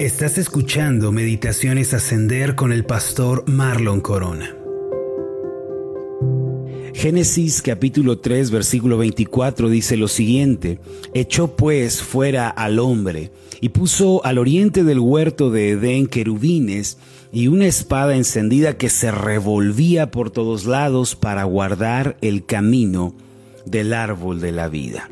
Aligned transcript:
Estás 0.00 0.38
escuchando 0.38 1.12
Meditaciones 1.12 1.94
Ascender 1.94 2.56
con 2.56 2.72
el 2.72 2.84
pastor 2.84 3.48
Marlon 3.48 4.00
Corona. 4.00 4.56
Génesis 6.92 7.62
capítulo 7.62 8.18
3 8.18 8.50
versículo 8.50 8.98
24 8.98 9.68
dice 9.68 9.96
lo 9.96 10.08
siguiente, 10.08 10.80
echó 11.14 11.54
pues 11.54 12.02
fuera 12.02 12.48
al 12.48 12.80
hombre 12.80 13.30
y 13.60 13.68
puso 13.68 14.24
al 14.24 14.38
oriente 14.38 14.82
del 14.82 14.98
huerto 14.98 15.52
de 15.52 15.70
Edén 15.70 16.08
querubines 16.08 16.98
y 17.32 17.46
una 17.46 17.66
espada 17.66 18.16
encendida 18.16 18.76
que 18.76 18.90
se 18.90 19.12
revolvía 19.12 20.10
por 20.10 20.32
todos 20.32 20.64
lados 20.64 21.14
para 21.14 21.44
guardar 21.44 22.16
el 22.20 22.44
camino 22.44 23.14
del 23.64 23.94
árbol 23.94 24.40
de 24.40 24.50
la 24.50 24.68
vida. 24.68 25.08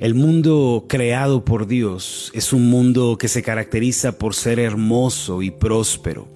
El 0.00 0.14
mundo 0.14 0.86
creado 0.88 1.44
por 1.44 1.66
Dios 1.66 2.32
es 2.32 2.54
un 2.54 2.70
mundo 2.70 3.18
que 3.18 3.28
se 3.28 3.42
caracteriza 3.42 4.12
por 4.12 4.34
ser 4.34 4.58
hermoso 4.58 5.42
y 5.42 5.50
próspero. 5.50 6.26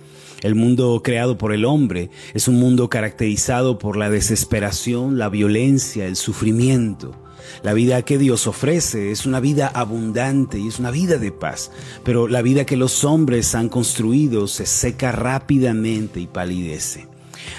El 0.42 0.54
mundo 0.54 1.00
creado 1.02 1.38
por 1.38 1.50
el 1.50 1.64
hombre 1.64 2.10
es 2.34 2.46
un 2.46 2.56
mundo 2.56 2.90
caracterizado 2.90 3.78
por 3.78 3.96
la 3.96 4.10
desesperación, 4.10 5.16
la 5.16 5.30
violencia, 5.30 6.04
el 6.04 6.16
sufrimiento. 6.16 7.16
La 7.62 7.72
vida 7.72 8.02
que 8.02 8.18
Dios 8.18 8.46
ofrece 8.46 9.10
es 9.10 9.24
una 9.24 9.40
vida 9.40 9.68
abundante 9.68 10.58
y 10.58 10.68
es 10.68 10.78
una 10.78 10.90
vida 10.90 11.16
de 11.16 11.32
paz, 11.32 11.70
pero 12.04 12.28
la 12.28 12.42
vida 12.42 12.66
que 12.66 12.76
los 12.76 13.02
hombres 13.02 13.54
han 13.54 13.70
construido 13.70 14.46
se 14.46 14.66
seca 14.66 15.10
rápidamente 15.10 16.20
y 16.20 16.26
palidece. 16.26 17.13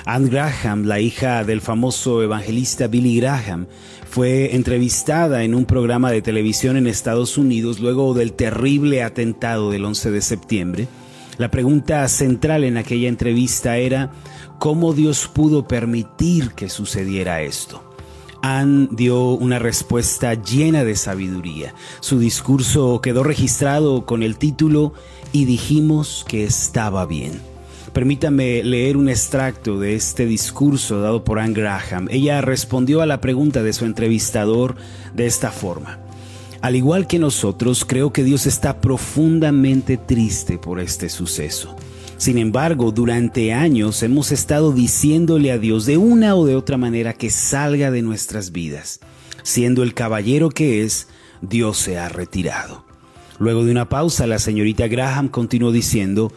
Anne 0.05 0.29
Graham, 0.29 0.85
la 0.85 0.99
hija 0.99 1.43
del 1.43 1.61
famoso 1.61 2.21
evangelista 2.21 2.87
Billy 2.87 3.17
Graham, 3.17 3.67
fue 4.09 4.55
entrevistada 4.55 5.43
en 5.43 5.55
un 5.55 5.65
programa 5.65 6.11
de 6.11 6.21
televisión 6.21 6.77
en 6.77 6.87
Estados 6.87 7.37
Unidos 7.37 7.79
luego 7.79 8.13
del 8.13 8.33
terrible 8.33 9.03
atentado 9.03 9.71
del 9.71 9.85
11 9.85 10.11
de 10.11 10.21
septiembre. 10.21 10.87
La 11.37 11.51
pregunta 11.51 12.07
central 12.07 12.63
en 12.63 12.77
aquella 12.77 13.09
entrevista 13.09 13.77
era 13.77 14.11
cómo 14.57 14.93
Dios 14.93 15.27
pudo 15.27 15.67
permitir 15.67 16.51
que 16.51 16.69
sucediera 16.69 17.41
esto. 17.41 17.83
Anne 18.41 18.87
dio 18.91 19.31
una 19.31 19.57
respuesta 19.57 20.35
llena 20.35 20.83
de 20.83 20.95
sabiduría. 20.95 21.73
Su 21.99 22.19
discurso 22.19 23.01
quedó 23.01 23.23
registrado 23.23 24.05
con 24.05 24.21
el 24.21 24.37
título 24.37 24.93
Y 25.31 25.45
dijimos 25.45 26.23
que 26.27 26.43
estaba 26.43 27.05
bien. 27.05 27.54
Permítame 27.95 28.61
leer 28.61 28.97
un 28.97 29.07
extracto 29.07 29.79
de 29.79 29.95
este 29.95 30.25
discurso 30.25 30.99
dado 30.99 31.23
por 31.23 31.39
Anne 31.39 31.53
Graham. 31.53 32.09
Ella 32.11 32.41
respondió 32.41 32.99
a 32.99 33.05
la 33.05 33.21
pregunta 33.21 33.63
de 33.63 33.71
su 33.71 33.85
entrevistador 33.85 34.75
de 35.13 35.25
esta 35.25 35.49
forma. 35.49 35.99
Al 36.59 36.75
igual 36.75 37.07
que 37.07 37.19
nosotros, 37.19 37.85
creo 37.85 38.11
que 38.11 38.25
Dios 38.25 38.47
está 38.47 38.81
profundamente 38.81 39.95
triste 39.95 40.57
por 40.57 40.81
este 40.81 41.07
suceso. 41.07 41.77
Sin 42.17 42.37
embargo, 42.37 42.91
durante 42.91 43.53
años 43.53 44.03
hemos 44.03 44.33
estado 44.33 44.73
diciéndole 44.73 45.53
a 45.53 45.57
Dios 45.57 45.85
de 45.85 45.95
una 45.95 46.35
o 46.35 46.45
de 46.45 46.57
otra 46.57 46.75
manera 46.75 47.13
que 47.13 47.29
salga 47.29 47.91
de 47.91 48.01
nuestras 48.01 48.51
vidas. 48.51 48.99
Siendo 49.41 49.83
el 49.83 49.93
caballero 49.93 50.49
que 50.49 50.83
es, 50.83 51.07
Dios 51.41 51.77
se 51.77 51.97
ha 51.97 52.09
retirado. 52.09 52.83
Luego 53.39 53.63
de 53.63 53.71
una 53.71 53.87
pausa, 53.87 54.27
la 54.27 54.39
señorita 54.39 54.89
Graham 54.89 55.29
continuó 55.29 55.71
diciendo, 55.71 56.33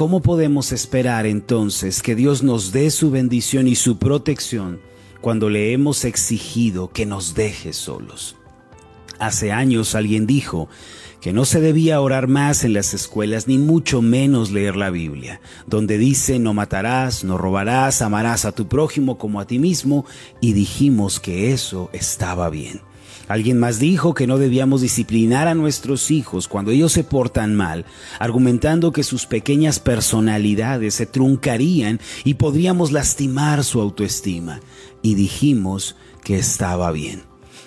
¿Cómo 0.00 0.22
podemos 0.22 0.72
esperar 0.72 1.26
entonces 1.26 2.00
que 2.00 2.14
Dios 2.14 2.42
nos 2.42 2.72
dé 2.72 2.90
su 2.90 3.10
bendición 3.10 3.68
y 3.68 3.74
su 3.74 3.98
protección 3.98 4.80
cuando 5.20 5.50
le 5.50 5.74
hemos 5.74 6.06
exigido 6.06 6.88
que 6.88 7.04
nos 7.04 7.34
deje 7.34 7.74
solos? 7.74 8.34
Hace 9.18 9.52
años 9.52 9.94
alguien 9.94 10.26
dijo 10.26 10.70
que 11.20 11.34
no 11.34 11.44
se 11.44 11.60
debía 11.60 12.00
orar 12.00 12.28
más 12.28 12.64
en 12.64 12.72
las 12.72 12.94
escuelas 12.94 13.46
ni 13.46 13.58
mucho 13.58 14.00
menos 14.00 14.50
leer 14.50 14.74
la 14.74 14.88
Biblia, 14.88 15.42
donde 15.66 15.98
dice 15.98 16.38
no 16.38 16.54
matarás, 16.54 17.22
no 17.22 17.36
robarás, 17.36 18.00
amarás 18.00 18.46
a 18.46 18.52
tu 18.52 18.68
prójimo 18.68 19.18
como 19.18 19.38
a 19.38 19.46
ti 19.46 19.58
mismo, 19.58 20.06
y 20.40 20.54
dijimos 20.54 21.20
que 21.20 21.52
eso 21.52 21.90
estaba 21.92 22.48
bien. 22.48 22.80
Alguien 23.30 23.60
más 23.60 23.78
dijo 23.78 24.12
que 24.12 24.26
no 24.26 24.38
debíamos 24.38 24.80
disciplinar 24.80 25.46
a 25.46 25.54
nuestros 25.54 26.10
hijos 26.10 26.48
cuando 26.48 26.72
ellos 26.72 26.90
se 26.90 27.04
portan 27.04 27.54
mal, 27.54 27.84
argumentando 28.18 28.90
que 28.90 29.04
sus 29.04 29.26
pequeñas 29.26 29.78
personalidades 29.78 30.94
se 30.94 31.06
truncarían 31.06 32.00
y 32.24 32.34
podríamos 32.34 32.90
lastimar 32.90 33.62
su 33.62 33.80
autoestima. 33.80 34.58
Y 35.00 35.14
dijimos 35.14 35.94
que 36.24 36.38
estaba 36.40 36.90
bien. 36.90 37.22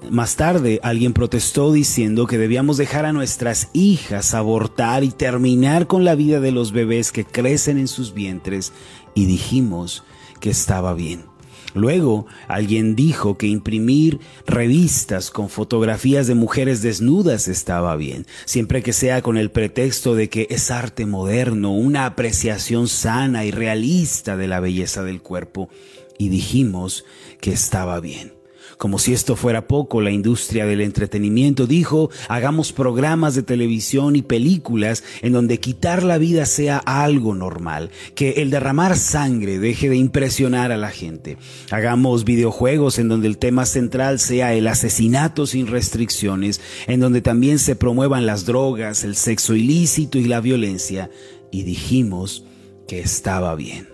Más 0.09 0.35
tarde 0.35 0.81
alguien 0.83 1.13
protestó 1.13 1.71
diciendo 1.71 2.27
que 2.27 2.37
debíamos 2.37 2.75
dejar 2.75 3.05
a 3.05 3.13
nuestras 3.13 3.69
hijas 3.71 4.33
abortar 4.33 5.05
y 5.05 5.11
terminar 5.11 5.87
con 5.87 6.03
la 6.03 6.15
vida 6.15 6.41
de 6.41 6.51
los 6.51 6.73
bebés 6.73 7.13
que 7.13 7.23
crecen 7.23 7.77
en 7.77 7.87
sus 7.87 8.13
vientres 8.13 8.73
y 9.15 9.27
dijimos 9.27 10.03
que 10.41 10.49
estaba 10.49 10.93
bien. 10.93 11.32
Luego, 11.73 12.27
alguien 12.47 12.95
dijo 12.95 13.37
que 13.37 13.47
imprimir 13.47 14.19
revistas 14.45 15.31
con 15.31 15.49
fotografías 15.49 16.27
de 16.27 16.35
mujeres 16.35 16.81
desnudas 16.81 17.47
estaba 17.47 17.95
bien, 17.95 18.25
siempre 18.45 18.83
que 18.83 18.93
sea 18.93 19.21
con 19.21 19.37
el 19.37 19.51
pretexto 19.51 20.15
de 20.15 20.29
que 20.29 20.47
es 20.49 20.71
arte 20.71 21.05
moderno, 21.05 21.73
una 21.73 22.05
apreciación 22.05 22.87
sana 22.87 23.45
y 23.45 23.51
realista 23.51 24.37
de 24.37 24.47
la 24.47 24.59
belleza 24.59 25.03
del 25.03 25.21
cuerpo. 25.21 25.69
Y 26.17 26.29
dijimos 26.29 27.05
que 27.41 27.51
estaba 27.51 27.99
bien. 27.99 28.42
Como 28.83 28.99
si 28.99 29.13
esto 29.13 29.37
fuera 29.37 29.65
poco, 29.65 30.01
la 30.01 30.11
industria 30.11 30.65
del 30.65 30.81
entretenimiento 30.81 31.67
dijo, 31.67 32.09
hagamos 32.27 32.73
programas 32.73 33.33
de 33.33 33.41
televisión 33.41 34.17
y 34.17 34.23
películas 34.23 35.05
en 35.21 35.31
donde 35.31 35.61
quitar 35.61 36.03
la 36.03 36.17
vida 36.17 36.45
sea 36.45 36.79
algo 36.79 37.33
normal, 37.33 37.91
que 38.13 38.41
el 38.41 38.49
derramar 38.49 38.97
sangre 38.97 39.57
deje 39.57 39.87
de 39.87 39.95
impresionar 39.95 40.73
a 40.73 40.77
la 40.77 40.89
gente. 40.89 41.37
Hagamos 41.71 42.25
videojuegos 42.25 42.99
en 42.99 43.07
donde 43.07 43.29
el 43.29 43.37
tema 43.37 43.65
central 43.65 44.19
sea 44.19 44.53
el 44.53 44.67
asesinato 44.67 45.47
sin 45.47 45.67
restricciones, 45.67 46.59
en 46.85 46.99
donde 46.99 47.21
también 47.21 47.59
se 47.59 47.77
promuevan 47.77 48.25
las 48.25 48.43
drogas, 48.45 49.05
el 49.05 49.15
sexo 49.15 49.55
ilícito 49.55 50.17
y 50.17 50.25
la 50.25 50.41
violencia. 50.41 51.09
Y 51.53 51.63
dijimos 51.63 52.43
que 52.85 52.99
estaba 52.99 53.55
bien. 53.55 53.87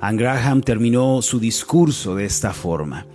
Anne 0.00 0.22
Graham 0.22 0.62
terminó 0.62 1.20
su 1.20 1.40
discurso 1.40 2.14
de 2.14 2.24
esta 2.24 2.54
forma. 2.54 3.06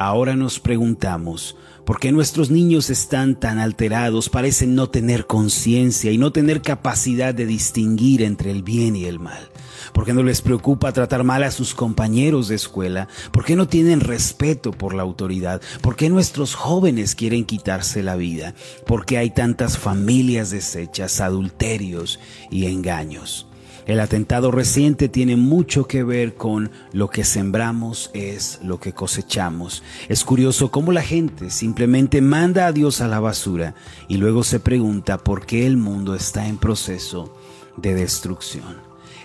Ahora 0.00 0.36
nos 0.36 0.60
preguntamos, 0.60 1.56
¿por 1.84 1.98
qué 1.98 2.12
nuestros 2.12 2.50
niños 2.50 2.88
están 2.88 3.34
tan 3.34 3.58
alterados, 3.58 4.28
parecen 4.28 4.76
no 4.76 4.90
tener 4.90 5.26
conciencia 5.26 6.12
y 6.12 6.18
no 6.18 6.30
tener 6.30 6.62
capacidad 6.62 7.34
de 7.34 7.46
distinguir 7.46 8.22
entre 8.22 8.52
el 8.52 8.62
bien 8.62 8.94
y 8.94 9.06
el 9.06 9.18
mal? 9.18 9.50
¿Por 9.92 10.04
qué 10.04 10.14
no 10.14 10.22
les 10.22 10.40
preocupa 10.40 10.92
tratar 10.92 11.24
mal 11.24 11.42
a 11.42 11.50
sus 11.50 11.74
compañeros 11.74 12.46
de 12.46 12.54
escuela? 12.54 13.08
¿Por 13.32 13.44
qué 13.44 13.56
no 13.56 13.66
tienen 13.66 13.98
respeto 13.98 14.70
por 14.70 14.94
la 14.94 15.02
autoridad? 15.02 15.60
¿Por 15.80 15.96
qué 15.96 16.08
nuestros 16.10 16.54
jóvenes 16.54 17.16
quieren 17.16 17.44
quitarse 17.44 18.04
la 18.04 18.14
vida? 18.14 18.54
¿Por 18.86 19.04
qué 19.04 19.18
hay 19.18 19.30
tantas 19.30 19.78
familias 19.78 20.50
deshechas, 20.50 21.20
adulterios 21.20 22.20
y 22.52 22.66
engaños? 22.66 23.47
El 23.88 24.00
atentado 24.00 24.50
reciente 24.50 25.08
tiene 25.08 25.36
mucho 25.36 25.86
que 25.86 26.04
ver 26.04 26.34
con 26.34 26.70
lo 26.92 27.08
que 27.08 27.24
sembramos 27.24 28.10
es 28.12 28.60
lo 28.62 28.78
que 28.78 28.92
cosechamos. 28.92 29.82
Es 30.10 30.24
curioso 30.24 30.70
cómo 30.70 30.92
la 30.92 31.00
gente 31.00 31.48
simplemente 31.48 32.20
manda 32.20 32.66
a 32.66 32.72
Dios 32.72 33.00
a 33.00 33.08
la 33.08 33.18
basura 33.18 33.74
y 34.06 34.18
luego 34.18 34.44
se 34.44 34.60
pregunta 34.60 35.16
por 35.16 35.46
qué 35.46 35.66
el 35.66 35.78
mundo 35.78 36.14
está 36.14 36.46
en 36.46 36.58
proceso 36.58 37.34
de 37.78 37.94
destrucción. 37.94 38.76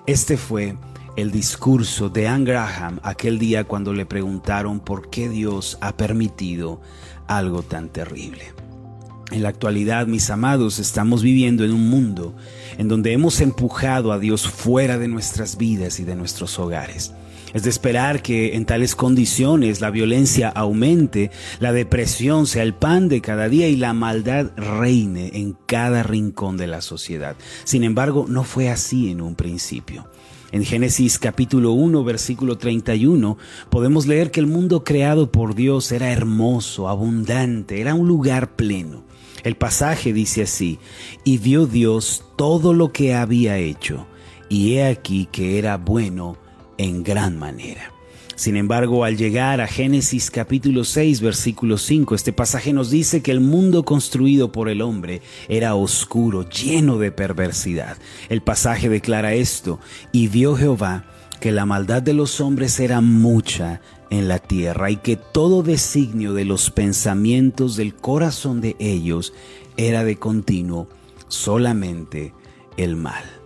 Este 0.07 0.37
fue 0.37 0.77
el 1.17 1.29
discurso 1.29 2.07
de 2.07 2.29
Anne 2.29 2.45
Graham 2.45 3.01
aquel 3.03 3.39
día 3.39 3.65
cuando 3.65 3.91
le 3.91 4.05
preguntaron 4.05 4.79
por 4.79 5.09
qué 5.09 5.27
Dios 5.27 5.77
ha 5.81 5.97
permitido 5.97 6.79
algo 7.27 7.63
tan 7.63 7.89
terrible. 7.89 8.53
En 9.31 9.41
la 9.41 9.49
actualidad, 9.49 10.05
mis 10.05 10.29
amados, 10.29 10.79
estamos 10.79 11.23
viviendo 11.23 11.63
en 11.63 11.71
un 11.71 11.89
mundo 11.89 12.35
en 12.77 12.87
donde 12.87 13.13
hemos 13.13 13.41
empujado 13.41 14.11
a 14.11 14.19
Dios 14.19 14.47
fuera 14.47 14.97
de 14.97 15.07
nuestras 15.07 15.57
vidas 15.57 15.99
y 15.99 16.03
de 16.03 16.15
nuestros 16.15 16.59
hogares. 16.59 17.13
Es 17.53 17.63
de 17.63 17.69
esperar 17.69 18.21
que 18.21 18.55
en 18.55 18.65
tales 18.65 18.95
condiciones 18.95 19.79
la 19.79 19.91
violencia 19.91 20.49
aumente, 20.49 21.29
la 21.59 21.71
depresión 21.71 22.47
sea 22.47 22.63
el 22.63 22.73
pan 22.73 23.09
de 23.09 23.21
cada 23.21 23.47
día 23.47 23.67
y 23.69 23.75
la 23.75 23.93
maldad 23.93 24.51
reine 24.57 25.31
en 25.35 25.55
cada 25.67 26.01
rincón 26.01 26.57
de 26.57 26.67
la 26.67 26.81
sociedad. 26.81 27.35
Sin 27.63 27.83
embargo, 27.83 28.25
no 28.27 28.43
fue 28.43 28.69
así 28.69 29.09
en 29.11 29.21
un 29.21 29.35
principio. 29.35 30.07
En 30.51 30.63
Génesis 30.63 31.17
capítulo 31.17 31.71
1, 31.71 32.03
versículo 32.03 32.57
31, 32.57 33.37
podemos 33.69 34.05
leer 34.05 34.29
que 34.29 34.39
el 34.39 34.47
mundo 34.47 34.83
creado 34.83 35.31
por 35.31 35.55
Dios 35.55 35.91
era 35.91 36.11
hermoso, 36.11 36.89
abundante, 36.89 37.81
era 37.81 37.95
un 37.95 38.07
lugar 38.07 38.55
pleno. 38.55 39.03
El 39.43 39.55
pasaje 39.55 40.13
dice 40.13 40.43
así, 40.43 40.79
y 41.23 41.37
vio 41.37 41.67
Dios 41.67 42.23
todo 42.37 42.73
lo 42.73 42.93
que 42.93 43.13
había 43.13 43.57
hecho, 43.57 44.07
y 44.49 44.73
he 44.73 44.85
aquí 44.85 45.27
que 45.31 45.57
era 45.59 45.77
bueno 45.77 46.37
en 46.77 47.03
gran 47.03 47.37
manera. 47.37 47.91
Sin 48.35 48.57
embargo, 48.57 49.03
al 49.03 49.15
llegar 49.15 49.61
a 49.61 49.67
Génesis 49.67 50.31
capítulo 50.31 50.83
6, 50.83 51.21
versículo 51.21 51.77
5, 51.77 52.15
este 52.15 52.33
pasaje 52.33 52.73
nos 52.73 52.89
dice 52.89 53.21
que 53.21 53.31
el 53.31 53.41
mundo 53.41 53.85
construido 53.85 54.51
por 54.51 54.69
el 54.69 54.81
hombre 54.81 55.21
era 55.47 55.75
oscuro, 55.75 56.49
lleno 56.49 56.97
de 56.97 57.11
perversidad. 57.11 57.97
El 58.29 58.41
pasaje 58.41 58.89
declara 58.89 59.33
esto, 59.33 59.79
y 60.11 60.29
vio 60.29 60.55
Jehová 60.55 61.05
que 61.43 61.51
la 61.51 61.65
maldad 61.65 62.01
de 62.01 62.13
los 62.13 62.39
hombres 62.39 62.79
era 62.79 63.01
mucha 63.01 63.81
en 64.09 64.29
la 64.29 64.39
tierra 64.39 64.91
y 64.91 64.95
que 64.95 65.17
todo 65.17 65.61
designio 65.61 66.31
de 66.33 66.45
los 66.45 66.71
pensamientos 66.71 67.75
del 67.75 67.93
corazón 67.93 68.61
de 68.61 68.77
ellos 68.79 69.33
era 69.75 70.05
de 70.05 70.15
continuo 70.15 70.87
solamente 71.27 72.33
el 72.77 72.95
mal. 72.95 73.42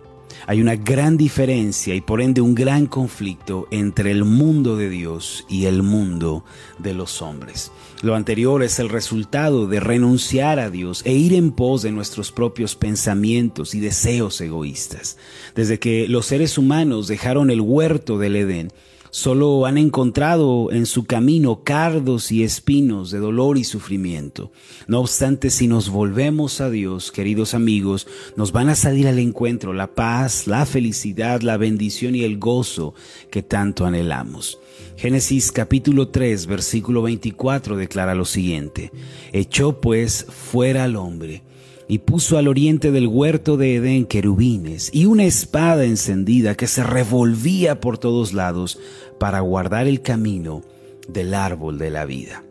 Hay 0.48 0.62
una 0.62 0.76
gran 0.76 1.18
diferencia 1.18 1.94
y 1.94 2.00
por 2.00 2.22
ende 2.22 2.40
un 2.40 2.54
gran 2.54 2.86
conflicto 2.86 3.68
entre 3.70 4.10
el 4.10 4.24
mundo 4.24 4.78
de 4.78 4.88
Dios 4.88 5.44
y 5.46 5.66
el 5.66 5.82
mundo 5.82 6.42
de 6.78 6.94
los 6.94 7.20
hombres. 7.20 7.70
Lo 8.00 8.14
anterior 8.14 8.62
es 8.62 8.78
el 8.78 8.88
resultado 8.88 9.66
de 9.66 9.78
renunciar 9.78 10.58
a 10.58 10.70
Dios 10.70 11.02
e 11.04 11.12
ir 11.12 11.34
en 11.34 11.50
pos 11.50 11.82
de 11.82 11.92
nuestros 11.92 12.32
propios 12.32 12.76
pensamientos 12.76 13.74
y 13.74 13.80
deseos 13.80 14.40
egoístas. 14.40 15.18
Desde 15.54 15.78
que 15.78 16.08
los 16.08 16.24
seres 16.24 16.56
humanos 16.56 17.08
dejaron 17.08 17.50
el 17.50 17.60
huerto 17.60 18.16
del 18.16 18.36
Edén, 18.36 18.72
Solo 19.10 19.66
han 19.66 19.78
encontrado 19.78 20.70
en 20.70 20.86
su 20.86 21.04
camino 21.04 21.62
cardos 21.64 22.30
y 22.30 22.42
espinos 22.42 23.10
de 23.10 23.18
dolor 23.18 23.58
y 23.58 23.64
sufrimiento. 23.64 24.52
No 24.86 25.00
obstante, 25.00 25.50
si 25.50 25.66
nos 25.66 25.88
volvemos 25.88 26.60
a 26.60 26.70
Dios, 26.70 27.10
queridos 27.10 27.54
amigos, 27.54 28.06
nos 28.36 28.52
van 28.52 28.68
a 28.68 28.74
salir 28.74 29.08
al 29.08 29.18
encuentro 29.18 29.72
la 29.72 29.94
paz, 29.94 30.46
la 30.46 30.66
felicidad, 30.66 31.40
la 31.40 31.56
bendición 31.56 32.14
y 32.14 32.24
el 32.24 32.38
gozo 32.38 32.94
que 33.30 33.42
tanto 33.42 33.86
anhelamos. 33.86 34.58
Génesis 34.96 35.52
capítulo 35.52 36.08
3, 36.08 36.46
versículo 36.46 37.02
24 37.02 37.76
declara 37.76 38.14
lo 38.14 38.24
siguiente. 38.24 38.92
Echó 39.32 39.80
pues 39.80 40.26
fuera 40.28 40.84
al 40.84 40.96
hombre 40.96 41.42
y 41.88 41.98
puso 41.98 42.38
al 42.38 42.48
oriente 42.48 42.92
del 42.92 43.08
huerto 43.08 43.56
de 43.56 43.76
Edén 43.76 44.04
querubines 44.04 44.90
y 44.92 45.06
una 45.06 45.24
espada 45.24 45.84
encendida 45.84 46.54
que 46.54 46.66
se 46.66 46.84
revolvía 46.84 47.80
por 47.80 47.98
todos 47.98 48.34
lados 48.34 48.78
para 49.18 49.40
guardar 49.40 49.88
el 49.88 50.02
camino 50.02 50.62
del 51.08 51.34
árbol 51.34 51.78
de 51.78 51.90
la 51.90 52.04
vida. 52.04 52.44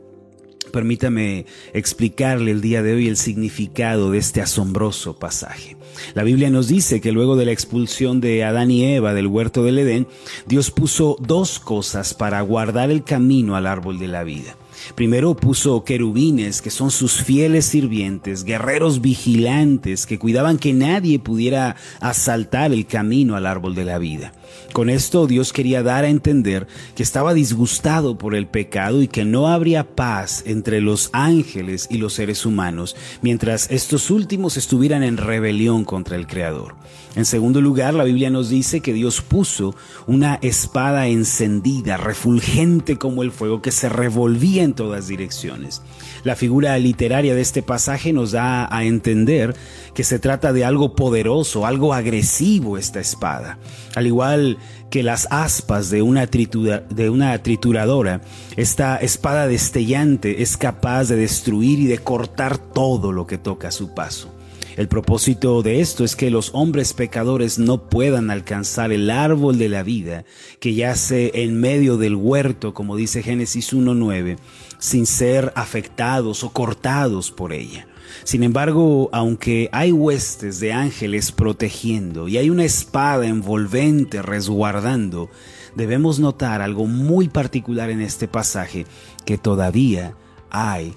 Permítame 0.72 1.46
explicarle 1.74 2.52
el 2.52 2.62
día 2.62 2.84
de 2.84 2.94
hoy 2.94 3.08
el 3.08 3.18
significado 3.18 4.12
de 4.12 4.18
este 4.18 4.42
asombroso 4.42 5.18
pasaje. 5.18 5.78
La 6.14 6.24
Biblia 6.24 6.50
nos 6.50 6.68
dice 6.68 7.00
que 7.00 7.12
luego 7.12 7.36
de 7.36 7.46
la 7.46 7.52
expulsión 7.52 8.20
de 8.20 8.44
Adán 8.44 8.70
y 8.70 8.84
Eva 8.84 9.14
del 9.14 9.28
huerto 9.28 9.64
del 9.64 9.80
Edén, 9.80 10.08
Dios 10.46 10.72
puso 10.72 11.16
dos 11.20 11.60
cosas 11.60 12.14
para 12.14 12.42
guardar 12.42 12.92
el 12.92 13.04
camino 13.04 13.56
al 13.56 13.66
árbol 13.66 13.98
de 13.98 14.08
la 14.08 14.24
vida. 14.24 14.58
Primero 14.96 15.36
puso 15.36 15.84
querubines, 15.84 16.62
que 16.62 16.70
son 16.70 16.92
sus 16.92 17.22
fieles 17.24 17.66
sirvientes, 17.66 18.44
guerreros 18.44 19.02
vigilantes, 19.02 20.06
que 20.06 20.20
cuidaban 20.20 20.58
que 20.58 20.74
nadie 20.74 21.20
pudiera 21.20 21.76
asaltar 22.00 22.72
el 22.72 22.86
camino 22.86 23.36
al 23.36 23.46
árbol 23.46 23.76
de 23.76 23.86
la 23.86 23.98
vida. 23.98 24.34
Con 24.74 24.90
esto 24.90 25.28
Dios 25.28 25.54
quería 25.54 25.84
dar 25.84 26.04
a 26.04 26.10
entender 26.10 26.68
que 26.96 27.04
estaba 27.04 27.34
disgustado 27.34 28.18
por 28.18 28.36
el 28.36 28.48
pecado 28.48 29.02
y 29.02 29.08
que 29.08 29.26
no 29.26 29.48
habría 29.48 29.96
paz 29.96 30.44
entre 30.46 30.82
los 30.82 31.10
ángeles 31.14 31.88
y 31.90 31.98
los 31.98 32.14
seres 32.14 32.46
humanos, 32.46 32.96
mientras 33.22 33.70
estos 33.72 34.12
últimos 34.12 34.58
estuvieran 34.58 35.04
en 35.04 35.18
rebelión 35.18 35.84
contra 35.84 36.16
el 36.16 36.28
Creador. 36.28 36.76
En 37.18 37.26
segundo 37.26 37.62
lugar, 37.62 37.96
la 37.96 38.04
Biblia 38.04 38.30
nos 38.30 38.48
dice 38.48 38.80
que 38.82 38.94
Dios 38.94 39.22
puso 39.22 39.74
una 40.06 40.36
espada 40.44 41.08
encendida, 41.08 41.98
refulgente 41.98 42.98
como 42.98 43.24
el 43.24 43.32
fuego, 43.32 43.60
que 43.60 43.72
se 43.72 43.90
revolvía 43.90 44.62
en 44.62 44.76
todas 44.76 45.08
direcciones. 45.08 45.82
La 46.24 46.36
figura 46.36 46.78
literaria 46.78 47.34
de 47.34 47.42
este 47.42 47.64
pasaje 47.64 48.14
nos 48.14 48.34
da 48.34 48.72
a 48.72 48.84
entender 48.84 49.56
que 49.96 50.04
se 50.04 50.20
trata 50.20 50.54
de 50.54 50.64
algo 50.64 50.94
poderoso, 50.94 51.66
algo 51.66 51.96
agresivo 51.96 52.78
esta 52.78 53.00
espada. 53.00 53.58
Al 53.96 54.06
igual 54.06 54.60
que 54.92 55.02
las 55.02 55.28
aspas 55.32 55.90
de 55.90 56.04
una, 56.04 56.28
trituradora, 56.28 58.22
esta 58.58 58.98
espada 58.98 59.48
destellante 59.48 60.44
es 60.44 60.56
capaz 60.56 61.06
de 61.06 61.16
destruir 61.16 61.80
y 61.80 61.88
de 61.88 61.98
cortar 61.98 62.60
todo 62.60 63.12
lo 63.12 63.26
que 63.26 63.40
toca 63.40 63.70
a 63.70 63.72
su 63.72 63.96
paso. 63.96 64.37
El 64.78 64.88
propósito 64.88 65.64
de 65.64 65.82
esto 65.82 66.04
es 66.04 66.16
que 66.16 66.30
los 66.30 66.52
hombres 66.54 66.94
pecadores 66.94 67.58
no 67.58 67.90
puedan 67.90 68.30
alcanzar 68.30 68.92
el 68.92 69.10
árbol 69.10 69.58
de 69.58 69.70
la 69.70 69.82
vida 69.82 70.24
que 70.60 70.76
yace 70.76 71.32
en 71.34 71.60
medio 71.60 71.98
del 71.98 72.16
huerto, 72.16 72.76
como 72.76 72.96
dice 72.96 73.24
Génesis 73.24 73.74
1.9, 73.74 74.38
sin 74.78 75.08
ser 75.08 75.52
afectados 75.56 76.44
o 76.44 76.52
cortados 76.52 77.32
por 77.32 77.54
ella. 77.54 77.88
Sin 78.24 78.44
embargo, 78.44 79.10
aunque 79.14 79.68
hay 79.72 79.92
huestes 79.92 80.60
de 80.60 80.74
ángeles 80.74 81.32
protegiendo 81.32 82.28
y 82.28 82.38
hay 82.38 82.52
una 82.52 82.64
espada 82.64 83.26
envolvente 83.26 84.22
resguardando, 84.22 85.32
debemos 85.76 86.20
notar 86.20 86.62
algo 86.62 86.86
muy 86.86 87.30
particular 87.30 87.90
en 87.90 88.02
este 88.02 88.28
pasaje, 88.28 88.86
que 89.26 89.40
todavía 89.40 90.14
hay 90.52 90.94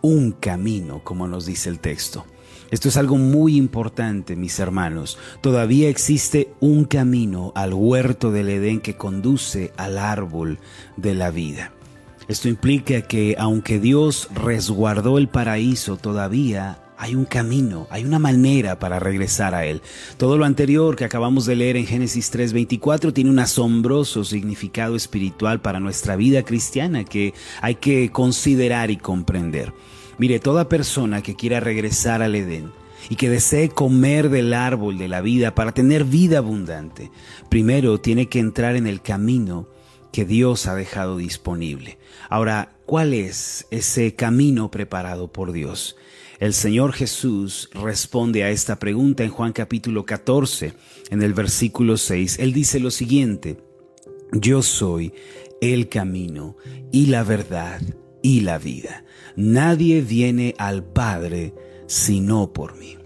un 0.00 0.32
camino, 0.32 1.04
como 1.04 1.28
nos 1.28 1.44
dice 1.44 1.68
el 1.68 1.78
texto. 1.78 2.24
Esto 2.70 2.90
es 2.90 2.98
algo 2.98 3.16
muy 3.16 3.56
importante, 3.56 4.36
mis 4.36 4.58
hermanos. 4.58 5.16
Todavía 5.40 5.88
existe 5.88 6.52
un 6.60 6.84
camino 6.84 7.50
al 7.54 7.72
huerto 7.72 8.30
del 8.30 8.50
Edén 8.50 8.80
que 8.80 8.94
conduce 8.94 9.72
al 9.78 9.96
árbol 9.96 10.58
de 10.96 11.14
la 11.14 11.30
vida. 11.30 11.72
Esto 12.28 12.48
implica 12.48 13.00
que 13.00 13.36
aunque 13.38 13.80
Dios 13.80 14.28
resguardó 14.34 15.16
el 15.16 15.28
paraíso, 15.28 15.96
todavía 15.96 16.82
hay 16.98 17.14
un 17.14 17.24
camino, 17.24 17.86
hay 17.90 18.04
una 18.04 18.18
manera 18.18 18.78
para 18.78 18.98
regresar 18.98 19.54
a 19.54 19.64
Él. 19.64 19.80
Todo 20.18 20.36
lo 20.36 20.44
anterior 20.44 20.94
que 20.94 21.06
acabamos 21.06 21.46
de 21.46 21.56
leer 21.56 21.78
en 21.78 21.86
Génesis 21.86 22.30
3:24 22.30 23.14
tiene 23.14 23.30
un 23.30 23.38
asombroso 23.38 24.24
significado 24.24 24.94
espiritual 24.94 25.62
para 25.62 25.80
nuestra 25.80 26.16
vida 26.16 26.42
cristiana 26.42 27.04
que 27.04 27.32
hay 27.62 27.76
que 27.76 28.10
considerar 28.10 28.90
y 28.90 28.98
comprender. 28.98 29.72
Mire, 30.18 30.40
toda 30.40 30.68
persona 30.68 31.22
que 31.22 31.36
quiera 31.36 31.60
regresar 31.60 32.22
al 32.22 32.34
Edén 32.34 32.72
y 33.08 33.16
que 33.16 33.30
desee 33.30 33.68
comer 33.68 34.28
del 34.30 34.52
árbol 34.52 34.98
de 34.98 35.08
la 35.08 35.20
vida 35.20 35.54
para 35.54 35.72
tener 35.72 36.04
vida 36.04 36.38
abundante, 36.38 37.10
primero 37.48 38.00
tiene 38.00 38.28
que 38.28 38.40
entrar 38.40 38.74
en 38.76 38.86
el 38.86 39.00
camino 39.00 39.68
que 40.12 40.24
Dios 40.24 40.66
ha 40.66 40.74
dejado 40.74 41.18
disponible. 41.18 41.98
Ahora, 42.28 42.72
¿cuál 42.86 43.14
es 43.14 43.66
ese 43.70 44.14
camino 44.14 44.70
preparado 44.70 45.32
por 45.32 45.52
Dios? 45.52 45.96
El 46.40 46.54
Señor 46.54 46.92
Jesús 46.92 47.70
responde 47.74 48.44
a 48.44 48.50
esta 48.50 48.78
pregunta 48.78 49.24
en 49.24 49.30
Juan 49.30 49.52
capítulo 49.52 50.04
14, 50.04 50.72
en 51.10 51.22
el 51.22 51.34
versículo 51.34 51.96
6. 51.96 52.38
Él 52.38 52.52
dice 52.52 52.80
lo 52.80 52.90
siguiente, 52.90 53.58
yo 54.32 54.62
soy 54.62 55.12
el 55.60 55.88
camino 55.88 56.56
y 56.92 57.06
la 57.06 57.24
verdad 57.24 57.80
y 58.22 58.40
la 58.40 58.58
vida. 58.58 59.04
Nadie 59.40 60.00
viene 60.00 60.56
al 60.58 60.82
Padre 60.82 61.54
sino 61.86 62.52
por 62.52 62.76
mí. 62.76 62.96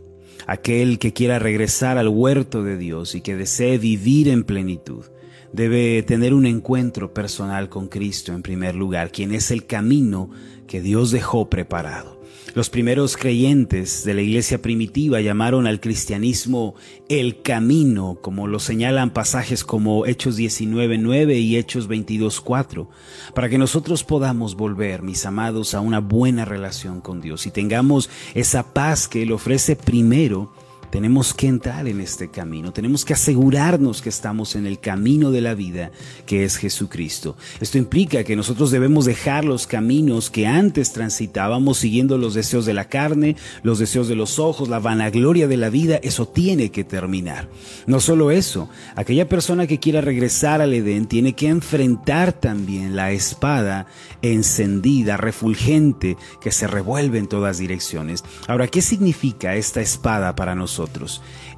Aquel 0.47 0.99
que 0.99 1.13
quiera 1.13 1.39
regresar 1.39 1.99
al 1.99 2.09
huerto 2.09 2.63
de 2.63 2.79
Dios 2.79 3.15
y 3.15 3.21
que 3.21 3.37
desee 3.37 3.77
vivir 3.77 4.29
en 4.29 4.45
plenitud, 4.45 5.05
debe 5.53 6.03
tener 6.05 6.33
un 6.33 6.47
encuentro 6.47 7.13
personal 7.13 7.69
con 7.69 7.89
Cristo 7.89 8.33
en 8.33 8.41
primer 8.41 8.75
lugar, 8.75 9.13
quien 9.13 9.35
es 9.35 9.51
el 9.51 9.67
camino 9.67 10.31
que 10.67 10.81
Dios 10.81 11.11
dejó 11.11 11.51
preparado. 11.51 12.22
Los 12.55 12.69
primeros 12.69 13.17
creyentes 13.17 14.05
de 14.05 14.13
la 14.13 14.21
iglesia 14.21 14.61
primitiva 14.61 15.21
llamaron 15.21 15.67
al 15.67 15.81
cristianismo 15.81 16.75
el 17.09 17.41
camino, 17.41 18.19
como 18.21 18.47
lo 18.47 18.59
señalan 18.59 19.11
pasajes 19.11 19.65
como 19.65 20.05
Hechos 20.05 20.39
19.9 20.39 21.41
y 21.41 21.57
Hechos 21.57 21.89
22.4, 21.89 22.89
para 23.35 23.49
que 23.49 23.57
nosotros 23.57 24.05
podamos 24.05 24.55
volver, 24.55 25.03
mis 25.03 25.25
amados, 25.25 25.73
a 25.75 25.81
una 25.81 26.01
buena 26.01 26.45
relación 26.45 27.01
con 27.01 27.23
Dios 27.23 27.47
y 27.47 27.51
tengamos 27.51 28.11
esa 28.35 28.75
paz 28.75 29.09
que 29.09 29.23
Él 29.23 29.33
ofrece 29.33 29.75
primero 29.75 30.53
tenemos 30.93 31.33
que 31.33 31.47
entrar 31.47 31.89
en 31.89 32.03
este 32.03 32.29
camino, 32.29 32.71
tenemos 32.71 33.07
que 33.07 33.15
asegurarnos 33.15 34.03
que 34.03 34.11
estamos 34.11 34.57
en 34.57 34.67
el 34.67 34.79
camino 34.79 35.31
de 35.31 35.41
la 35.41 35.55
vida 35.55 35.91
que 36.27 36.45
es 36.45 36.59
Jesucristo. 36.59 37.35
Esto 37.61 37.79
implica 37.79 38.25
que 38.25 38.37
nosotros 38.37 38.71
debemos 38.71 39.07
dejar 39.07 39.47
los 39.47 39.67
caminos 39.67 40.29
que 40.29 40.47
antes 40.47 40.93
transitábamos 40.93 41.79
siguiendo 41.79 42.19
los 42.19 42.35
deseos 42.35 42.67
de 42.67 42.75
la 42.75 42.91
carne, 42.91 43.37
los 43.63 43.79
deseos 43.79 44.07
de 44.07 44.17
los 44.17 44.39
ojos, 44.39 44.69
la 44.69 44.81
vanagloria 44.81 45.49
de 45.49 45.57
la 45.57 45.71
vida, 45.71 45.97
eso 46.03 46.29
tiene 46.29 46.71
que 46.71 46.85
terminar. 46.85 47.49
No 47.87 47.99
solo 47.99 48.31
eso, 48.31 48.69
aquella 48.95 49.31
persona 49.31 49.67
que 49.67 49.81
quiera 49.81 50.03
regresar 50.03 50.61
al 50.61 50.75
Edén 50.75 51.07
tiene 51.07 51.33
que 51.33 51.49
enfrentar 51.49 52.35
también 52.35 52.97
la 52.97 53.13
espada 53.13 53.87
encendida, 54.21 55.17
refulgente, 55.17 56.19
que 56.43 56.53
se 56.53 56.67
revuelve 56.67 57.19
en 57.19 57.29
todas 57.29 57.57
direcciones. 57.57 58.25
Ahora, 58.47 58.67
¿qué 58.67 58.83
significa 58.83 59.55
esta 59.55 59.81
espada 59.81 60.37
para 60.37 60.55
nosotros? 60.55 60.82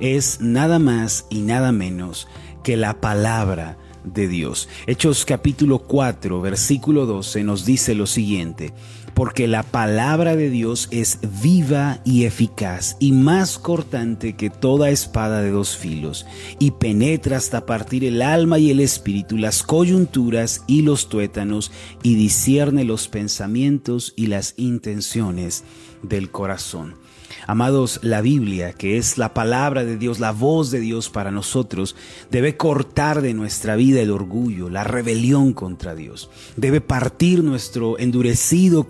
Es 0.01 0.41
nada 0.41 0.79
más 0.79 1.27
y 1.31 1.41
nada 1.41 1.73
menos 1.73 2.29
que 2.63 2.77
la 2.77 3.01
palabra 3.01 3.77
de 4.05 4.29
Dios. 4.29 4.69
Hechos 4.87 5.25
capítulo 5.25 5.81
4, 5.81 6.41
versículo 6.41 7.07
12 7.07 7.45
nos 7.45 7.65
dice 7.65 7.95
lo 7.95 8.07
siguiente, 8.07 8.73
porque 9.15 9.47
la 9.47 9.63
palabra 9.63 10.37
de 10.37 10.51
Dios 10.51 10.89
es 10.91 11.19
viva 11.43 12.01
y 12.05 12.25
eficaz 12.25 12.97
y 12.99 13.13
más 13.13 13.59
cortante 13.59 14.35
que 14.35 14.51
toda 14.51 14.91
espada 14.91 15.41
de 15.41 15.51
dos 15.51 15.77
filos, 15.77 16.27
y 16.59 16.73
penetra 16.73 17.37
hasta 17.37 17.67
partir 17.67 18.05
el 18.05 18.23
alma 18.23 18.59
y 18.59 18.71
el 18.71 18.81
espíritu, 18.81 19.39
las 19.39 19.63
coyunturas 19.63 20.65
y 20.67 20.83
los 20.83 21.09
tuétanos, 21.09 21.73
y 22.03 22.17
discierne 22.17 22.85
los 22.85 23.09
pensamientos 23.09 24.13
y 24.17 24.27
las 24.27 24.55
intenciones 24.57 25.65
del 26.03 26.31
corazón. 26.31 26.97
Amados, 27.47 28.01
la 28.03 28.23
Biblia, 28.23 28.73
que 28.73 28.97
es 28.97 29.19
la 29.19 29.35
palabra 29.35 29.85
de 29.85 29.99
Dios, 29.99 30.19
la 30.19 30.33
voz 30.33 30.71
de 30.71 30.81
Dios 30.81 31.11
para 31.11 31.31
nosotros, 31.31 31.95
debe 32.31 32.57
cortar 32.57 33.21
de 33.21 33.35
nuestra 33.35 33.77
vida 33.77 34.01
el 34.01 34.11
orgullo, 34.11 34.71
la 34.71 34.85
rebelión 34.85 35.53
contra 35.53 35.95
Dios. 35.95 36.31
Debe 36.57 36.81
partir 36.81 37.45
nuestro 37.45 37.99
endurecido 37.99 38.85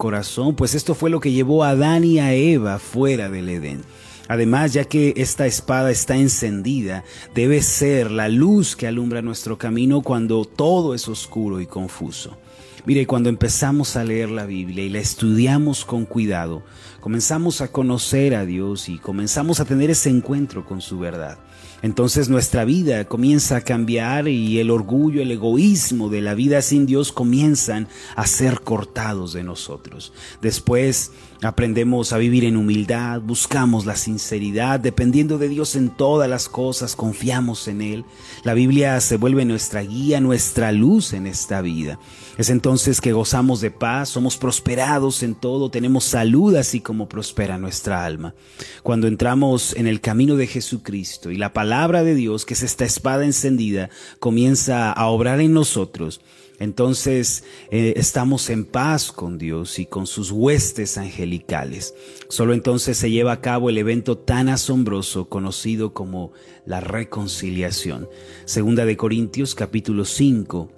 pues 0.56 0.74
esto 0.74 0.94
fue 0.94 1.10
lo 1.10 1.20
que 1.20 1.32
llevó 1.32 1.64
a 1.64 1.70
Adán 1.70 2.04
y 2.04 2.18
a 2.18 2.34
Eva 2.34 2.78
fuera 2.78 3.28
del 3.28 3.48
Edén. 3.48 3.82
Además, 4.28 4.72
ya 4.72 4.84
que 4.84 5.12
esta 5.16 5.46
espada 5.46 5.90
está 5.90 6.16
encendida, 6.16 7.04
debe 7.34 7.62
ser 7.62 8.10
la 8.10 8.28
luz 8.28 8.76
que 8.76 8.86
alumbra 8.86 9.22
nuestro 9.22 9.58
camino 9.58 10.02
cuando 10.02 10.44
todo 10.44 10.94
es 10.94 11.08
oscuro 11.08 11.60
y 11.60 11.66
confuso. 11.66 12.38
Mire, 12.86 13.06
cuando 13.06 13.28
empezamos 13.28 13.96
a 13.96 14.04
leer 14.04 14.30
la 14.30 14.46
Biblia 14.46 14.84
y 14.84 14.90
la 14.90 14.98
estudiamos 14.98 15.84
con 15.84 16.04
cuidado, 16.04 16.62
comenzamos 17.00 17.60
a 17.60 17.68
conocer 17.68 18.34
a 18.34 18.44
Dios 18.44 18.88
y 18.88 18.98
comenzamos 18.98 19.60
a 19.60 19.64
tener 19.64 19.90
ese 19.90 20.10
encuentro 20.10 20.64
con 20.64 20.80
su 20.80 20.98
verdad. 20.98 21.38
Entonces 21.82 22.28
nuestra 22.28 22.64
vida 22.64 23.04
comienza 23.06 23.56
a 23.56 23.60
cambiar 23.60 24.28
y 24.28 24.58
el 24.58 24.70
orgullo, 24.70 25.20
el 25.20 25.30
egoísmo 25.30 26.08
de 26.08 26.20
la 26.20 26.34
vida 26.34 26.62
sin 26.62 26.86
Dios 26.86 27.12
comienzan 27.12 27.88
a 28.16 28.26
ser 28.26 28.60
cortados 28.60 29.32
de 29.32 29.44
nosotros. 29.44 30.12
Después 30.40 31.12
aprendemos 31.42 32.12
a 32.12 32.18
vivir 32.18 32.44
en 32.44 32.56
humildad, 32.56 33.20
buscamos 33.20 33.86
la 33.86 33.96
sinceridad, 33.96 34.80
dependiendo 34.80 35.38
de 35.38 35.48
Dios 35.48 35.76
en 35.76 35.90
todas 35.90 36.28
las 36.28 36.48
cosas, 36.48 36.96
confiamos 36.96 37.68
en 37.68 37.82
Él. 37.82 38.04
La 38.44 38.54
Biblia 38.54 39.00
se 39.00 39.16
vuelve 39.16 39.44
nuestra 39.44 39.82
guía, 39.82 40.20
nuestra 40.20 40.72
luz 40.72 41.12
en 41.12 41.26
esta 41.26 41.60
vida. 41.60 41.98
Es 42.38 42.50
entonces 42.50 43.00
que 43.00 43.12
gozamos 43.12 43.60
de 43.60 43.70
paz, 43.70 44.08
somos 44.08 44.36
prosperados 44.36 45.22
en 45.22 45.34
todo, 45.34 45.70
tenemos 45.70 46.04
salud 46.04 46.56
así 46.56 46.80
como 46.80 47.08
prospera 47.08 47.58
nuestra 47.58 48.04
alma. 48.04 48.34
Cuando 48.82 49.06
entramos 49.06 49.74
en 49.76 49.86
el 49.86 50.00
camino 50.00 50.36
de 50.36 50.46
Jesucristo 50.46 51.30
y 51.30 51.36
la 51.36 51.52
palabra 51.54 52.04
de 52.04 52.14
Dios, 52.14 52.44
que 52.44 52.52
es 52.52 52.62
esta 52.62 52.84
espada 52.84 53.24
encendida, 53.24 53.88
comienza 54.18 54.92
a 54.92 55.06
obrar 55.06 55.40
en 55.40 55.54
nosotros, 55.54 56.20
entonces 56.60 57.44
eh, 57.70 57.94
estamos 57.96 58.48
en 58.50 58.64
paz 58.64 59.10
con 59.10 59.38
Dios 59.38 59.78
y 59.78 59.86
con 59.86 60.06
sus 60.06 60.30
huestes 60.30 60.98
angelicales. 60.98 61.94
Solo 62.28 62.52
entonces 62.52 62.96
se 62.96 63.10
lleva 63.10 63.32
a 63.32 63.40
cabo 63.40 63.70
el 63.70 63.78
evento 63.78 64.18
tan 64.18 64.48
asombroso 64.48 65.28
conocido 65.28 65.94
como 65.94 66.32
la 66.64 66.80
reconciliación. 66.80 68.08
Segunda 68.44 68.84
de 68.84 68.96
Corintios 68.96 69.54
capítulo 69.54 70.04
5 70.04 70.70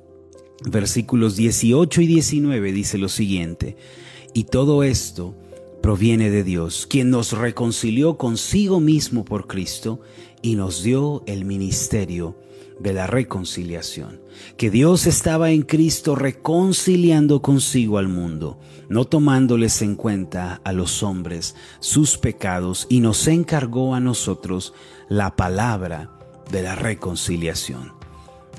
versículos 0.65 1.37
18 1.37 2.01
y 2.01 2.07
19 2.07 2.73
dice 2.73 2.97
lo 2.97 3.09
siguiente, 3.09 3.77
y 4.33 4.45
todo 4.45 4.83
esto 4.83 5.35
proviene 5.87 6.31
de 6.31 6.43
Dios, 6.43 6.85
quien 6.91 7.11
nos 7.11 7.31
reconcilió 7.31 8.19
consigo 8.19 8.81
mismo 8.81 9.25
por 9.25 9.47
Cristo 9.47 10.01
y 10.43 10.57
nos 10.57 10.83
dio 10.83 11.23
el 11.29 11.45
ministerio 11.45 12.37
de 12.81 12.93
la 12.93 13.07
reconciliación, 13.07 14.21
que 14.57 14.69
Dios 14.69 15.07
estaba 15.07 15.53
en 15.53 15.63
Cristo 15.63 16.17
reconciliando 16.17 17.41
consigo 17.41 17.99
al 17.99 18.09
mundo, 18.09 18.59
no 18.89 19.05
tomándoles 19.05 19.81
en 19.81 19.95
cuenta 19.95 20.61
a 20.65 20.73
los 20.73 21.05
hombres 21.05 21.55
sus 21.79 22.19
pecados, 22.19 22.89
y 22.91 22.99
nos 22.99 23.29
encargó 23.29 23.95
a 23.95 24.01
nosotros 24.01 24.75
la 25.09 25.37
palabra 25.37 26.11
de 26.51 26.63
la 26.65 26.75
reconciliación 26.75 27.96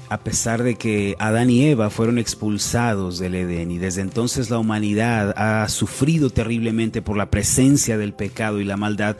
a 0.09 0.19
pesar 0.19 0.63
de 0.63 0.75
que 0.75 1.15
Adán 1.19 1.49
y 1.49 1.65
Eva 1.65 1.89
fueron 1.89 2.17
expulsados 2.17 3.19
del 3.19 3.35
Edén 3.35 3.71
y 3.71 3.77
desde 3.77 4.01
entonces 4.01 4.49
la 4.49 4.57
humanidad 4.57 5.33
ha 5.37 5.67
sufrido 5.67 6.29
terriblemente 6.29 7.01
por 7.01 7.17
la 7.17 7.29
presencia 7.29 7.97
del 7.97 8.13
pecado 8.13 8.61
y 8.61 8.63
la 8.63 8.77
maldad, 8.77 9.17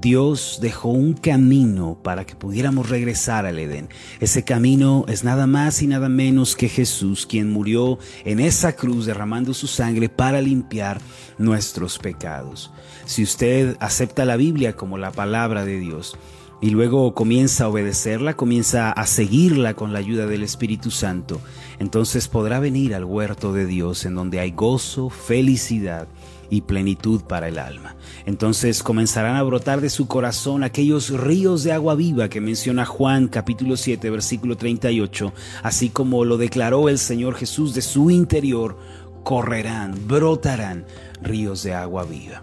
Dios 0.00 0.58
dejó 0.62 0.88
un 0.88 1.12
camino 1.12 1.98
para 2.02 2.24
que 2.24 2.34
pudiéramos 2.34 2.88
regresar 2.88 3.44
al 3.44 3.58
Edén. 3.58 3.88
Ese 4.20 4.42
camino 4.42 5.04
es 5.08 5.24
nada 5.24 5.46
más 5.46 5.82
y 5.82 5.86
nada 5.86 6.08
menos 6.08 6.56
que 6.56 6.68
Jesús, 6.68 7.26
quien 7.26 7.50
murió 7.50 7.98
en 8.24 8.40
esa 8.40 8.74
cruz 8.74 9.04
derramando 9.04 9.52
su 9.52 9.66
sangre 9.66 10.08
para 10.08 10.40
limpiar 10.40 11.00
nuestros 11.36 11.98
pecados. 11.98 12.70
Si 13.04 13.22
usted 13.22 13.76
acepta 13.80 14.24
la 14.24 14.36
Biblia 14.36 14.74
como 14.74 14.96
la 14.96 15.12
palabra 15.12 15.64
de 15.66 15.78
Dios, 15.78 16.16
y 16.60 16.70
luego 16.70 17.14
comienza 17.14 17.64
a 17.64 17.68
obedecerla, 17.68 18.34
comienza 18.34 18.92
a 18.92 19.06
seguirla 19.06 19.74
con 19.74 19.92
la 19.92 19.98
ayuda 19.98 20.26
del 20.26 20.42
Espíritu 20.42 20.90
Santo, 20.90 21.40
entonces 21.78 22.28
podrá 22.28 22.60
venir 22.60 22.94
al 22.94 23.04
huerto 23.04 23.52
de 23.52 23.66
Dios 23.66 24.04
en 24.04 24.14
donde 24.14 24.40
hay 24.40 24.50
gozo, 24.50 25.08
felicidad 25.08 26.06
y 26.50 26.62
plenitud 26.62 27.22
para 27.22 27.48
el 27.48 27.58
alma. 27.58 27.96
Entonces 28.26 28.82
comenzarán 28.82 29.36
a 29.36 29.42
brotar 29.42 29.80
de 29.80 29.88
su 29.88 30.06
corazón 30.06 30.62
aquellos 30.62 31.10
ríos 31.10 31.62
de 31.62 31.72
agua 31.72 31.94
viva 31.94 32.28
que 32.28 32.40
menciona 32.40 32.84
Juan 32.84 33.28
capítulo 33.28 33.76
7 33.76 34.10
versículo 34.10 34.56
38, 34.56 35.32
así 35.62 35.88
como 35.88 36.24
lo 36.24 36.36
declaró 36.36 36.88
el 36.88 36.98
Señor 36.98 37.36
Jesús 37.36 37.72
de 37.72 37.82
su 37.82 38.10
interior, 38.10 38.76
correrán, 39.22 39.94
brotarán 40.06 40.84
ríos 41.22 41.62
de 41.62 41.74
agua 41.74 42.04
viva. 42.04 42.42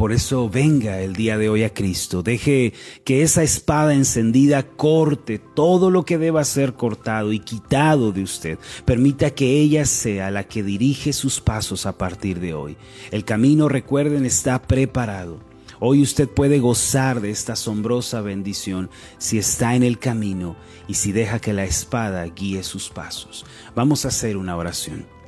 Por 0.00 0.12
eso 0.12 0.48
venga 0.48 1.02
el 1.02 1.12
día 1.12 1.36
de 1.36 1.50
hoy 1.50 1.62
a 1.62 1.74
Cristo. 1.74 2.22
Deje 2.22 2.72
que 3.04 3.20
esa 3.20 3.42
espada 3.42 3.92
encendida 3.92 4.62
corte 4.62 5.38
todo 5.38 5.90
lo 5.90 6.06
que 6.06 6.16
deba 6.16 6.42
ser 6.44 6.72
cortado 6.72 7.34
y 7.34 7.38
quitado 7.38 8.10
de 8.10 8.22
usted. 8.22 8.58
Permita 8.86 9.32
que 9.32 9.60
ella 9.60 9.84
sea 9.84 10.30
la 10.30 10.44
que 10.44 10.62
dirige 10.62 11.12
sus 11.12 11.42
pasos 11.42 11.84
a 11.84 11.98
partir 11.98 12.40
de 12.40 12.54
hoy. 12.54 12.78
El 13.10 13.26
camino, 13.26 13.68
recuerden, 13.68 14.24
está 14.24 14.62
preparado. 14.62 15.38
Hoy 15.80 16.00
usted 16.00 16.30
puede 16.30 16.60
gozar 16.60 17.20
de 17.20 17.28
esta 17.28 17.52
asombrosa 17.52 18.22
bendición 18.22 18.88
si 19.18 19.36
está 19.36 19.74
en 19.74 19.82
el 19.82 19.98
camino 19.98 20.56
y 20.88 20.94
si 20.94 21.12
deja 21.12 21.40
que 21.40 21.52
la 21.52 21.64
espada 21.64 22.24
guíe 22.24 22.62
sus 22.62 22.88
pasos. 22.88 23.44
Vamos 23.74 24.06
a 24.06 24.08
hacer 24.08 24.38
una 24.38 24.56
oración. 24.56 25.19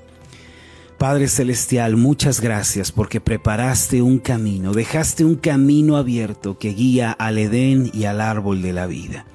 Padre 1.02 1.26
Celestial, 1.26 1.97
muchas 1.97 2.40
gracias 2.40 2.92
porque 2.92 3.21
preparaste 3.21 4.02
un 4.02 4.21
camino, 4.21 4.73
dejaste 4.73 5.25
un 5.25 5.35
camino 5.35 5.97
abierto 5.97 6.59
que 6.59 6.75
guía 6.75 7.11
al 7.11 7.38
Edén 7.38 7.90
y 7.92 8.04
al 8.04 8.21
árbol 8.21 8.62
de 8.62 8.73
la 8.73 8.87
vida. 8.87 9.26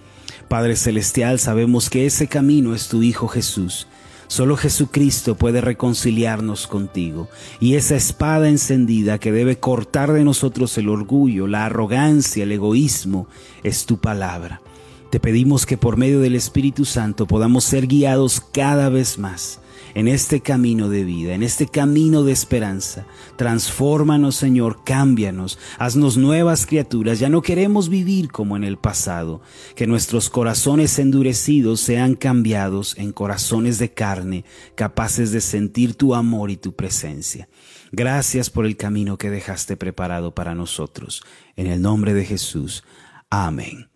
Padre 0.47 0.77
Celestial, 0.77 1.39
sabemos 1.39 1.89
que 1.89 2.05
ese 2.05 2.27
camino 2.27 2.73
es 2.73 2.87
tu 2.87 3.03
Hijo 3.03 3.27
Jesús. 3.27 3.89
Solo 4.27 4.55
Jesucristo 4.55 5.35
puede 5.35 5.59
reconciliarnos 5.59 6.67
contigo. 6.67 7.27
Y 7.59 7.75
esa 7.75 7.97
espada 7.97 8.47
encendida 8.47 9.19
que 9.19 9.33
debe 9.33 9.59
cortar 9.59 10.13
de 10.13 10.23
nosotros 10.23 10.77
el 10.77 10.87
orgullo, 10.87 11.47
la 11.47 11.65
arrogancia, 11.65 12.43
el 12.43 12.53
egoísmo, 12.53 13.27
es 13.63 13.85
tu 13.85 13.97
palabra. 13.97 14.61
Te 15.09 15.19
pedimos 15.19 15.65
que 15.65 15.75
por 15.75 15.97
medio 15.97 16.21
del 16.21 16.35
Espíritu 16.35 16.85
Santo 16.85 17.25
podamos 17.25 17.65
ser 17.65 17.87
guiados 17.87 18.39
cada 18.39 18.87
vez 18.87 19.17
más 19.17 19.59
en 19.97 20.07
este 20.07 20.41
camino 20.41 20.89
de 20.89 21.03
vida, 21.03 21.33
en 21.33 21.41
este 21.41 21.65
camino 21.65 22.23
de 22.23 22.31
esperanza. 22.31 23.07
Transfórmanos, 23.35 24.35
Señor, 24.35 24.83
cámbianos, 24.85 25.57
haznos 25.79 26.17
nuevas 26.17 26.67
criaturas. 26.67 27.17
Ya 27.17 27.29
no 27.29 27.41
queremos 27.41 27.89
vivir 27.89 28.31
como 28.31 28.55
en 28.55 28.63
el 28.63 28.77
pasado. 28.77 29.41
Que 29.75 29.87
nuestros 29.87 30.29
corazones 30.29 30.99
endurecidos 30.99 31.81
sean 31.81 32.13
cambiados 32.13 32.95
en 32.99 33.11
corazones 33.11 33.79
de 33.79 33.91
carne, 33.91 34.45
capaces 34.75 35.31
de 35.31 35.41
sentir 35.41 35.95
tu 35.95 36.13
amor 36.13 36.51
y 36.51 36.57
tu 36.57 36.75
presencia. 36.75 37.49
Gracias 37.91 38.51
por 38.51 38.67
el 38.67 38.77
camino 38.77 39.17
que 39.17 39.31
dejaste 39.31 39.77
preparado 39.77 40.35
para 40.35 40.53
nosotros. 40.53 41.23
En 41.55 41.65
el 41.65 41.81
nombre 41.81 42.13
de 42.13 42.23
Jesús. 42.23 42.83
Amén 43.31 43.89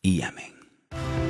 y 0.00 0.22
amén. 0.22 1.29